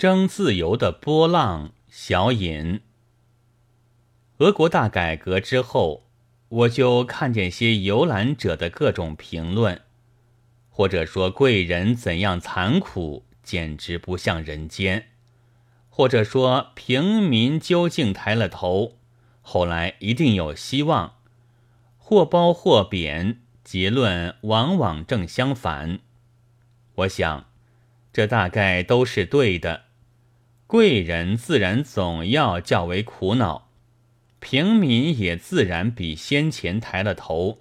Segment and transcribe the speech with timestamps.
[0.00, 2.80] 争自由的波浪，小引。
[4.38, 6.06] 俄国大改革之后，
[6.48, 9.82] 我就看见些游览者的各种评论，
[10.70, 15.02] 或者说贵人怎样残酷，简直不像人间；
[15.90, 18.96] 或者说平民究竟抬了头，
[19.42, 21.16] 后来一定有希望。
[21.98, 25.98] 或褒或贬，结论往往正相反。
[26.94, 27.50] 我想，
[28.14, 29.89] 这大概都是对的。
[30.70, 33.70] 贵人自然总要较为苦恼，
[34.38, 37.58] 平民也自然比先前抬了头。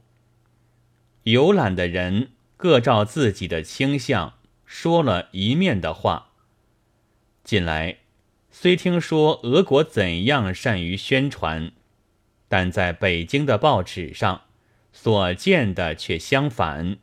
[1.24, 6.34] 游览的人各照自己的倾向说了一面的话。
[7.44, 7.98] 近来
[8.52, 11.72] 虽听说俄国怎样善于宣传，
[12.48, 14.44] 但在北京的报纸上
[14.94, 16.98] 所见的却相反，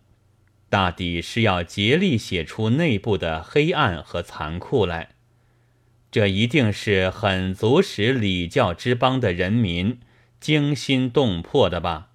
[0.71, 5.16] 大抵是要竭力写出内部的黑暗和残酷来。
[6.11, 9.99] 这一定是很足使礼教之邦的人民
[10.41, 12.09] 惊心动魄的吧？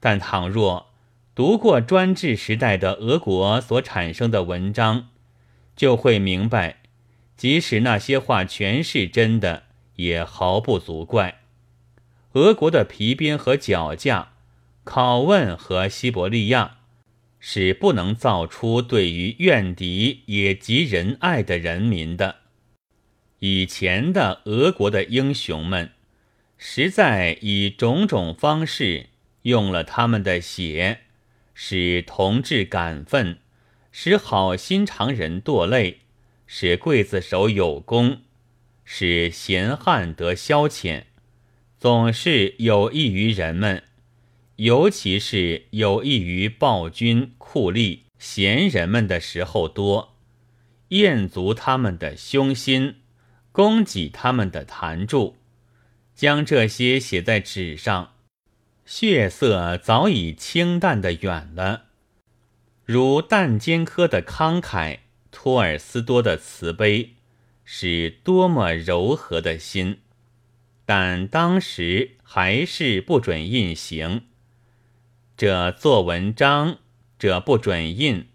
[0.00, 0.90] 但倘若
[1.34, 5.08] 读过专制时代的俄国所产生的文章，
[5.76, 6.78] 就会明白，
[7.36, 9.64] 即使那些话全是真的，
[9.96, 11.40] 也毫不足怪。
[12.32, 14.32] 俄国的皮鞭和脚架、
[14.84, 16.78] 拷问和西伯利亚，
[17.38, 22.37] 是不能造出对于怨敌也极仁爱的人民的。
[23.40, 25.92] 以前的俄国的英雄们，
[26.56, 29.10] 实在以种种方式
[29.42, 31.02] 用了他们的血，
[31.54, 33.38] 使同志感愤，
[33.92, 35.98] 使好心肠人堕泪，
[36.48, 38.22] 使刽子手有功，
[38.84, 41.04] 使闲汉得消遣，
[41.78, 43.84] 总是有益于人们，
[44.56, 50.16] 尤其是有益于暴君酷吏闲人们的时候多，
[50.88, 52.96] 厌足他们的凶心。
[53.58, 55.34] 供给他们的弹柱，
[56.14, 58.12] 将这些写在纸上，
[58.86, 61.86] 血色早已清淡的远了。
[62.84, 65.00] 如但坚科的慷慨，
[65.32, 67.14] 托尔斯多的慈悲，
[67.64, 69.98] 是多么柔和的心，
[70.86, 74.26] 但当时还是不准印行。
[75.36, 76.78] 这做文章，
[77.18, 78.28] 这不准印，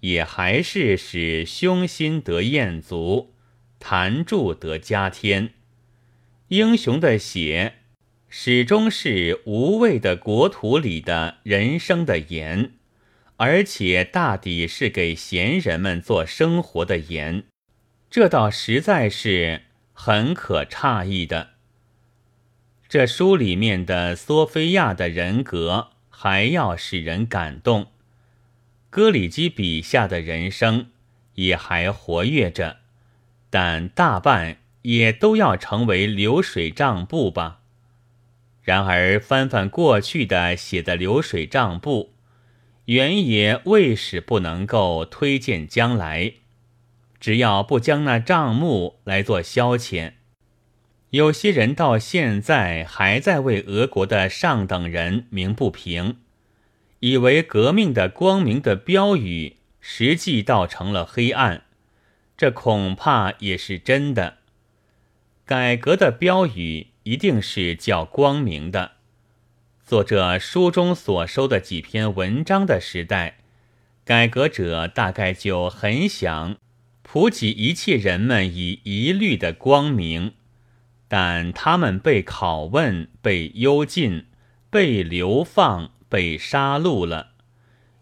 [0.00, 3.31] 也还是使凶心得厌足。
[3.84, 5.54] 弹柱得加添，
[6.48, 7.78] 英雄的血
[8.28, 12.74] 始终是无畏的国土里的人生的盐，
[13.38, 17.42] 而且大抵是给闲人们做生活的盐，
[18.08, 19.62] 这倒实在是
[19.92, 21.54] 很可诧异的。
[22.88, 27.88] 这书里面的索菲亚的人格还要使人感动，
[28.88, 30.92] 戈里基笔下的人生
[31.34, 32.81] 也还活跃着。
[33.52, 37.60] 但大半也都要成为流水账簿吧。
[38.62, 42.14] 然而翻翻过去的写的流水账簿，
[42.86, 46.32] 原也未使不能够推荐将来。
[47.20, 50.12] 只要不将那账目来做消遣，
[51.10, 56.16] 有些人到现在还在为俄国的上等人鸣不平，
[57.00, 61.64] 以为革命的光明的标语，实际倒成了黑暗。
[62.36, 64.38] 这恐怕也是真的。
[65.44, 68.92] 改革的标语一定是较光明的。
[69.84, 73.38] 作者书中所收的几篇文章的时代，
[74.04, 76.56] 改革者大概就很想
[77.02, 80.32] 普及一切人们以一律的光明，
[81.08, 84.26] 但他们被拷问、被幽禁、
[84.70, 87.32] 被流放、被杀戮了，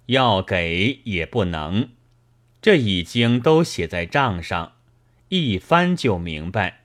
[0.06, 1.88] 要给也不能。
[2.62, 4.72] 这已经都写在账上，
[5.28, 6.80] 一翻就明白。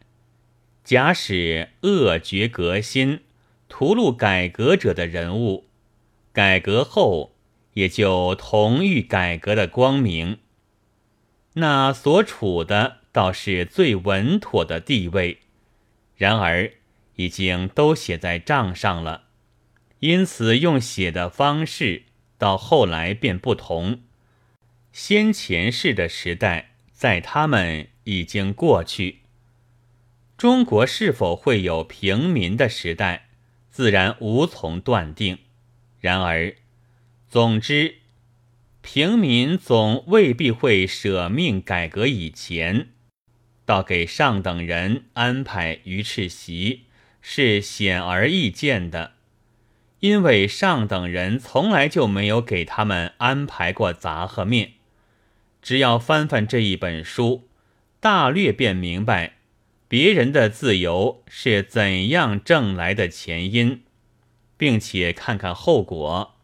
[0.83, 3.21] 假使恶绝革新、
[3.67, 5.65] 屠戮改革者的人物，
[6.31, 7.35] 改革后
[7.73, 10.37] 也就同遇改革的光明。
[11.53, 15.39] 那所处的倒是最稳妥的地位，
[16.15, 16.71] 然而
[17.15, 19.23] 已经都写在账上了，
[19.99, 22.03] 因此用写的方式
[22.37, 24.01] 到后来便不同。
[24.97, 29.23] 先前世的时代，在他们已经过去。
[30.37, 33.27] 中国是否会有平民的时代，
[33.69, 35.39] 自然无从断定。
[35.99, 36.55] 然而，
[37.27, 37.95] 总之，
[38.81, 42.87] 平民总未必会舍命改革以前，
[43.65, 46.85] 倒给上等人安排鱼翅席，
[47.21, 49.15] 是显而易见的。
[49.99, 54.74] 因为上等人从来就没有给他们安排过杂和面。
[55.65, 57.47] 只要翻翻这一本书，
[57.99, 59.37] 大略便明白
[59.87, 63.81] 别人的自由是怎样挣来的前因，
[64.57, 66.35] 并且看看后果，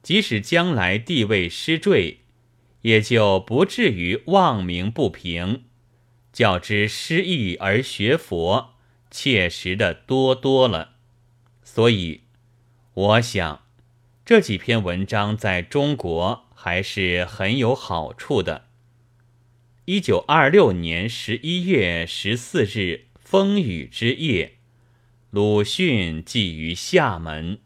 [0.00, 2.20] 即使将来地位失坠，
[2.82, 5.64] 也就不至于望名不平，
[6.32, 8.74] 较之失意而学佛，
[9.10, 10.92] 切实的多多了。
[11.64, 12.20] 所以，
[12.94, 13.64] 我想
[14.24, 18.64] 这几篇文章在中国还是很有好处的。
[19.84, 24.54] 一九二六年十一月十四日风雨之夜，
[25.30, 27.60] 鲁迅寄于厦门。